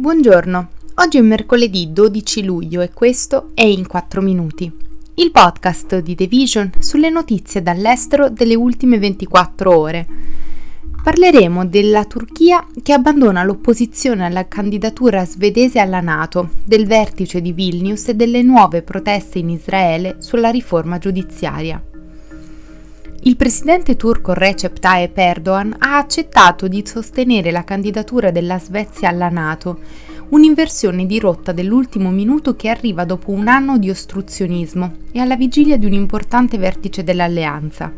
Buongiorno, 0.00 0.68
oggi 0.94 1.18
è 1.18 1.20
mercoledì 1.20 1.92
12 1.92 2.42
luglio 2.42 2.80
e 2.80 2.90
questo 2.90 3.50
è 3.52 3.64
In 3.64 3.86
4 3.86 4.22
Minuti, 4.22 4.72
il 5.16 5.30
podcast 5.30 5.98
di 5.98 6.14
The 6.14 6.26
Vision 6.26 6.70
sulle 6.78 7.10
notizie 7.10 7.62
dall'estero 7.62 8.30
delle 8.30 8.54
ultime 8.54 8.98
24 8.98 9.78
ore. 9.78 10.06
Parleremo 11.02 11.66
della 11.66 12.06
Turchia 12.06 12.66
che 12.82 12.94
abbandona 12.94 13.44
l'opposizione 13.44 14.24
alla 14.24 14.48
candidatura 14.48 15.26
svedese 15.26 15.80
alla 15.80 16.00
Nato, 16.00 16.48
del 16.64 16.86
vertice 16.86 17.42
di 17.42 17.52
Vilnius 17.52 18.08
e 18.08 18.14
delle 18.14 18.40
nuove 18.40 18.80
proteste 18.80 19.38
in 19.38 19.50
Israele 19.50 20.16
sulla 20.20 20.48
riforma 20.48 20.96
giudiziaria. 20.96 21.89
Il 23.22 23.36
presidente 23.36 23.96
turco 23.96 24.32
Recep 24.32 24.78
Tayyip 24.78 25.18
Erdogan 25.18 25.76
ha 25.78 25.98
accettato 25.98 26.68
di 26.68 26.82
sostenere 26.86 27.50
la 27.50 27.64
candidatura 27.64 28.30
della 28.30 28.58
Svezia 28.58 29.10
alla 29.10 29.28
Nato, 29.28 29.80
un'inversione 30.30 31.04
di 31.04 31.18
rotta 31.18 31.52
dell'ultimo 31.52 32.10
minuto 32.10 32.56
che 32.56 32.70
arriva 32.70 33.04
dopo 33.04 33.30
un 33.30 33.46
anno 33.46 33.76
di 33.76 33.90
ostruzionismo 33.90 34.92
e 35.12 35.20
alla 35.20 35.36
vigilia 35.36 35.76
di 35.76 35.84
un 35.84 35.92
importante 35.92 36.56
vertice 36.56 37.04
dell'alleanza. 37.04 37.92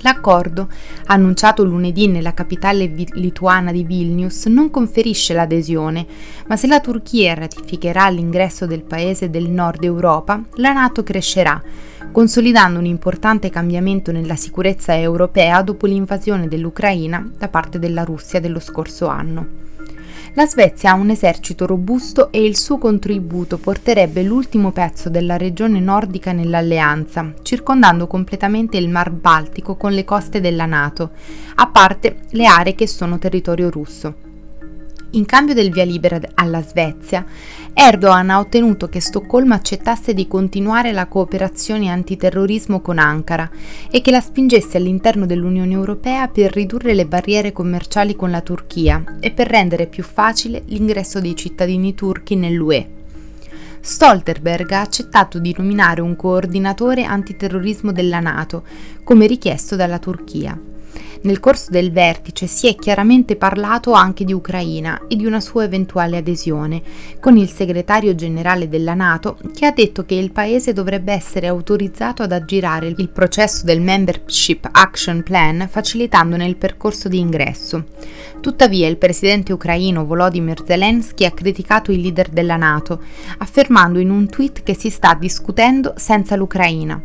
L'accordo, 0.00 0.68
annunciato 1.06 1.64
lunedì 1.64 2.06
nella 2.06 2.34
capitale 2.34 2.86
lituana 2.86 3.72
di 3.72 3.84
Vilnius, 3.84 4.46
non 4.46 4.70
conferisce 4.70 5.34
l'adesione, 5.34 6.06
ma 6.46 6.56
se 6.56 6.66
la 6.66 6.80
Turchia 6.80 7.34
ratificherà 7.34 8.08
l'ingresso 8.08 8.66
del 8.66 8.82
paese 8.82 9.30
del 9.30 9.48
nord 9.50 9.82
Europa, 9.84 10.40
la 10.54 10.72
Nato 10.72 11.02
crescerà, 11.02 11.60
consolidando 12.12 12.78
un 12.78 12.86
importante 12.86 13.50
cambiamento 13.50 14.12
nella 14.12 14.36
sicurezza 14.36 14.96
europea 14.96 15.62
dopo 15.62 15.86
l'invasione 15.86 16.48
dell'Ucraina 16.48 17.28
da 17.36 17.48
parte 17.48 17.78
della 17.78 18.04
Russia 18.04 18.40
dello 18.40 18.60
scorso 18.60 19.06
anno. 19.06 19.67
La 20.34 20.46
Svezia 20.46 20.92
ha 20.92 20.94
un 20.94 21.10
esercito 21.10 21.66
robusto 21.66 22.30
e 22.30 22.44
il 22.44 22.56
suo 22.56 22.78
contributo 22.78 23.58
porterebbe 23.58 24.22
l'ultimo 24.22 24.70
pezzo 24.70 25.08
della 25.08 25.36
regione 25.36 25.80
nordica 25.80 26.32
nell'alleanza, 26.32 27.32
circondando 27.42 28.06
completamente 28.06 28.76
il 28.76 28.88
Mar 28.88 29.10
Baltico 29.10 29.76
con 29.76 29.92
le 29.92 30.04
coste 30.04 30.40
della 30.40 30.66
Nato, 30.66 31.10
a 31.56 31.66
parte 31.68 32.20
le 32.30 32.46
aree 32.46 32.74
che 32.74 32.86
sono 32.86 33.18
territorio 33.18 33.70
russo. 33.70 34.27
In 35.12 35.24
cambio 35.24 35.54
del 35.54 35.70
via 35.70 35.84
libera 35.84 36.20
alla 36.34 36.62
Svezia, 36.62 37.24
Erdogan 37.72 38.28
ha 38.28 38.40
ottenuto 38.40 38.88
che 38.88 39.00
Stoccolma 39.00 39.54
accettasse 39.54 40.12
di 40.12 40.28
continuare 40.28 40.92
la 40.92 41.06
cooperazione 41.06 41.88
antiterrorismo 41.88 42.80
con 42.82 42.98
Ankara 42.98 43.48
e 43.90 44.02
che 44.02 44.10
la 44.10 44.20
spingesse 44.20 44.76
all'interno 44.76 45.24
dell'Unione 45.24 45.72
Europea 45.72 46.28
per 46.28 46.52
ridurre 46.52 46.92
le 46.92 47.06
barriere 47.06 47.52
commerciali 47.52 48.14
con 48.16 48.30
la 48.30 48.42
Turchia 48.42 49.16
e 49.18 49.30
per 49.30 49.48
rendere 49.48 49.86
più 49.86 50.02
facile 50.02 50.62
l'ingresso 50.66 51.20
dei 51.20 51.34
cittadini 51.34 51.94
turchi 51.94 52.36
nell'UE. 52.36 52.96
Stoltenberg 53.80 54.70
ha 54.72 54.82
accettato 54.82 55.38
di 55.38 55.54
nominare 55.56 56.02
un 56.02 56.16
coordinatore 56.16 57.04
antiterrorismo 57.04 57.92
della 57.92 58.20
Nato, 58.20 58.62
come 59.04 59.26
richiesto 59.26 59.74
dalla 59.74 59.98
Turchia. 59.98 60.76
Nel 61.22 61.40
corso 61.40 61.70
del 61.70 61.90
vertice 61.90 62.46
si 62.46 62.68
è 62.68 62.76
chiaramente 62.76 63.34
parlato 63.34 63.92
anche 63.92 64.24
di 64.24 64.32
Ucraina 64.32 65.06
e 65.08 65.16
di 65.16 65.26
una 65.26 65.40
sua 65.40 65.64
eventuale 65.64 66.16
adesione, 66.16 66.82
con 67.18 67.36
il 67.36 67.48
segretario 67.48 68.14
generale 68.14 68.68
della 68.68 68.94
Nato 68.94 69.36
che 69.52 69.66
ha 69.66 69.72
detto 69.72 70.04
che 70.04 70.14
il 70.14 70.30
paese 70.30 70.72
dovrebbe 70.72 71.12
essere 71.12 71.48
autorizzato 71.48 72.22
ad 72.22 72.32
aggirare 72.32 72.94
il 72.96 73.08
processo 73.08 73.64
del 73.64 73.80
Membership 73.80 74.68
Action 74.70 75.22
Plan 75.24 75.66
facilitandone 75.68 76.46
il 76.46 76.56
percorso 76.56 77.08
di 77.08 77.18
ingresso. 77.18 77.84
Tuttavia 78.40 78.86
il 78.86 78.96
presidente 78.96 79.52
ucraino 79.52 80.06
Volodymyr 80.06 80.62
Zelensky 80.64 81.24
ha 81.24 81.32
criticato 81.32 81.90
il 81.90 82.00
leader 82.00 82.28
della 82.28 82.56
Nato, 82.56 83.02
affermando 83.38 83.98
in 83.98 84.10
un 84.10 84.28
tweet 84.28 84.62
che 84.62 84.74
si 84.74 84.90
sta 84.90 85.14
discutendo 85.14 85.94
senza 85.96 86.36
l'Ucraina 86.36 87.02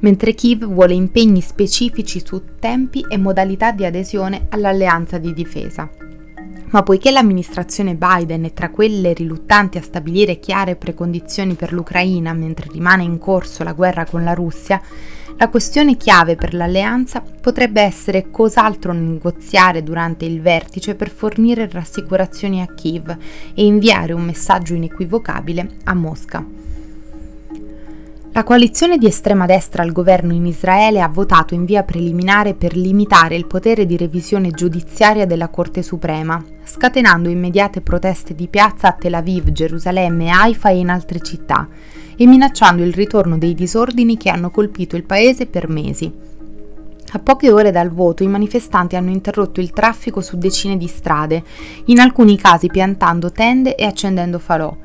mentre 0.00 0.34
Kiev 0.34 0.66
vuole 0.66 0.92
impegni 0.92 1.40
specifici 1.40 2.22
su 2.24 2.42
tempi 2.58 3.04
e 3.08 3.16
modalità 3.16 3.53
di 3.72 3.84
adesione 3.84 4.46
all'alleanza 4.50 5.18
di 5.18 5.32
difesa. 5.32 5.88
Ma 6.70 6.82
poiché 6.82 7.12
l'amministrazione 7.12 7.94
Biden 7.94 8.44
è 8.44 8.52
tra 8.52 8.70
quelle 8.70 9.12
riluttanti 9.12 9.78
a 9.78 9.82
stabilire 9.82 10.40
chiare 10.40 10.74
precondizioni 10.74 11.54
per 11.54 11.72
l'Ucraina 11.72 12.32
mentre 12.32 12.68
rimane 12.72 13.04
in 13.04 13.18
corso 13.18 13.62
la 13.62 13.72
guerra 13.72 14.04
con 14.04 14.24
la 14.24 14.34
Russia, 14.34 14.80
la 15.36 15.48
questione 15.48 15.96
chiave 15.96 16.36
per 16.36 16.54
l'alleanza 16.54 17.20
potrebbe 17.20 17.80
essere 17.80 18.30
cos'altro 18.30 18.92
negoziare 18.92 19.82
durante 19.82 20.24
il 20.24 20.40
vertice 20.40 20.94
per 20.94 21.10
fornire 21.10 21.68
rassicurazioni 21.68 22.60
a 22.60 22.66
Kiev 22.66 23.16
e 23.54 23.64
inviare 23.64 24.12
un 24.12 24.22
messaggio 24.22 24.74
inequivocabile 24.74 25.68
a 25.84 25.94
Mosca. 25.94 26.63
La 28.36 28.42
coalizione 28.42 28.98
di 28.98 29.06
estrema 29.06 29.46
destra 29.46 29.84
al 29.84 29.92
governo 29.92 30.32
in 30.32 30.44
Israele 30.44 31.00
ha 31.00 31.06
votato 31.06 31.54
in 31.54 31.64
via 31.64 31.84
preliminare 31.84 32.54
per 32.54 32.76
limitare 32.76 33.36
il 33.36 33.46
potere 33.46 33.86
di 33.86 33.96
revisione 33.96 34.50
giudiziaria 34.50 35.24
della 35.24 35.46
Corte 35.46 35.84
Suprema, 35.84 36.44
scatenando 36.64 37.28
immediate 37.28 37.80
proteste 37.80 38.34
di 38.34 38.48
piazza 38.48 38.88
a 38.88 38.92
Tel 38.92 39.14
Aviv, 39.14 39.52
Gerusalemme, 39.52 40.30
Haifa 40.30 40.70
e 40.70 40.78
in 40.78 40.88
altre 40.88 41.20
città, 41.20 41.68
e 42.16 42.26
minacciando 42.26 42.82
il 42.82 42.92
ritorno 42.92 43.38
dei 43.38 43.54
disordini 43.54 44.16
che 44.16 44.30
hanno 44.30 44.50
colpito 44.50 44.96
il 44.96 45.04
paese 45.04 45.46
per 45.46 45.68
mesi. 45.68 46.12
A 47.12 47.18
poche 47.20 47.52
ore 47.52 47.70
dal 47.70 47.90
voto 47.90 48.24
i 48.24 48.26
manifestanti 48.26 48.96
hanno 48.96 49.10
interrotto 49.10 49.60
il 49.60 49.70
traffico 49.70 50.20
su 50.20 50.36
decine 50.36 50.76
di 50.76 50.88
strade, 50.88 51.40
in 51.84 52.00
alcuni 52.00 52.36
casi 52.36 52.66
piantando 52.66 53.30
tende 53.30 53.76
e 53.76 53.84
accendendo 53.84 54.40
falò. 54.40 54.76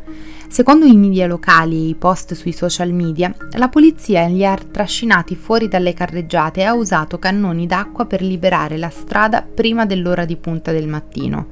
Secondo 0.52 0.88
i 0.88 0.98
media 0.98 1.28
locali 1.28 1.76
e 1.76 1.90
i 1.90 1.96
post 1.96 2.34
sui 2.34 2.54
social 2.54 2.92
media, 2.92 3.34
la 3.52 3.70
polizia 3.70 4.26
li 4.26 4.44
ha 4.44 4.56
trascinati 4.56 5.36
fuori 5.36 5.68
dalle 5.68 5.94
carreggiate 5.94 6.62
e 6.62 6.64
ha 6.64 6.74
usato 6.74 7.20
cannoni 7.20 7.68
d'acqua 7.68 8.08
per 8.08 8.24
liberare 8.24 8.76
la 8.76 8.90
strada 8.90 9.44
prima 9.44 9.86
dell'ora 9.86 10.26
di 10.26 10.36
punta 10.38 10.72
del 10.72 10.88
mattino. 10.88 11.48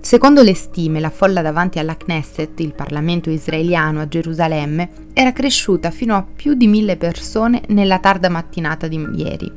Secondo 0.00 0.42
le 0.42 0.52
stime, 0.52 0.98
la 0.98 1.10
folla 1.10 1.42
davanti 1.42 1.78
alla 1.78 1.96
Knesset, 1.96 2.58
il 2.58 2.74
Parlamento 2.74 3.30
israeliano 3.30 4.00
a 4.00 4.08
Gerusalemme, 4.08 4.90
era 5.12 5.32
cresciuta 5.32 5.92
fino 5.92 6.16
a 6.16 6.22
più 6.24 6.54
di 6.54 6.66
mille 6.66 6.96
persone 6.96 7.62
nella 7.68 8.00
tarda 8.00 8.28
mattinata 8.28 8.88
di 8.88 8.98
ieri. 9.14 9.50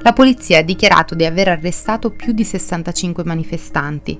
La 0.00 0.12
polizia 0.12 0.58
ha 0.58 0.62
dichiarato 0.62 1.14
di 1.14 1.24
aver 1.24 1.48
arrestato 1.48 2.10
più 2.10 2.32
di 2.32 2.44
65 2.44 3.24
manifestanti. 3.24 4.18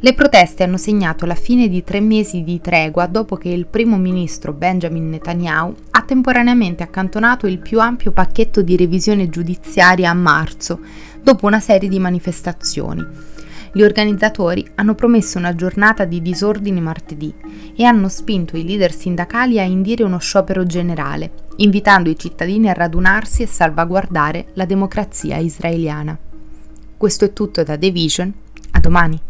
Le 0.00 0.14
proteste 0.14 0.62
hanno 0.62 0.76
segnato 0.76 1.26
la 1.26 1.34
fine 1.34 1.68
di 1.68 1.82
tre 1.82 2.00
mesi 2.00 2.44
di 2.44 2.60
tregua 2.60 3.06
dopo 3.06 3.34
che 3.36 3.48
il 3.48 3.66
primo 3.66 3.96
ministro 3.96 4.52
Benjamin 4.52 5.08
Netanyahu 5.08 5.74
ha 5.90 6.02
temporaneamente 6.02 6.84
accantonato 6.84 7.48
il 7.48 7.58
più 7.58 7.80
ampio 7.80 8.12
pacchetto 8.12 8.62
di 8.62 8.76
revisione 8.76 9.28
giudiziaria 9.28 10.10
a 10.10 10.14
marzo, 10.14 10.78
dopo 11.20 11.46
una 11.46 11.58
serie 11.58 11.88
di 11.88 11.98
manifestazioni. 11.98 13.04
Gli 13.78 13.84
organizzatori 13.84 14.68
hanno 14.74 14.96
promesso 14.96 15.38
una 15.38 15.54
giornata 15.54 16.04
di 16.04 16.20
disordini 16.20 16.80
martedì 16.80 17.32
e 17.76 17.84
hanno 17.84 18.08
spinto 18.08 18.56
i 18.56 18.66
leader 18.66 18.92
sindacali 18.92 19.60
a 19.60 19.62
indire 19.62 20.02
uno 20.02 20.18
sciopero 20.18 20.66
generale, 20.66 21.30
invitando 21.58 22.10
i 22.10 22.18
cittadini 22.18 22.68
a 22.68 22.72
radunarsi 22.72 23.44
e 23.44 23.46
salvaguardare 23.46 24.46
la 24.54 24.64
democrazia 24.64 25.36
israeliana. 25.36 26.18
Questo 26.96 27.26
è 27.26 27.32
tutto 27.32 27.62
da 27.62 27.78
The 27.78 27.90
Vision, 27.92 28.34
a 28.72 28.80
domani. 28.80 29.20